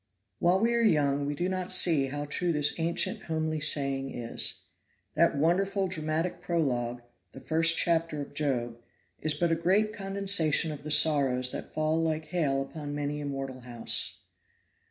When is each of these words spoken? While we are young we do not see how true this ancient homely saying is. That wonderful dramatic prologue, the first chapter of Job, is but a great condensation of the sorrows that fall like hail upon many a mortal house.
While 0.39 0.59
we 0.59 0.73
are 0.73 0.81
young 0.81 1.27
we 1.27 1.35
do 1.35 1.47
not 1.47 1.71
see 1.71 2.07
how 2.07 2.25
true 2.25 2.51
this 2.51 2.73
ancient 2.79 3.25
homely 3.25 3.59
saying 3.59 4.09
is. 4.09 4.55
That 5.13 5.37
wonderful 5.37 5.87
dramatic 5.87 6.41
prologue, 6.41 7.03
the 7.33 7.39
first 7.39 7.77
chapter 7.77 8.19
of 8.19 8.33
Job, 8.33 8.81
is 9.21 9.35
but 9.35 9.51
a 9.51 9.55
great 9.55 9.93
condensation 9.93 10.71
of 10.71 10.81
the 10.81 10.89
sorrows 10.89 11.51
that 11.51 11.71
fall 11.71 12.01
like 12.01 12.25
hail 12.25 12.63
upon 12.63 12.95
many 12.95 13.21
a 13.21 13.27
mortal 13.27 13.59
house. 13.61 14.21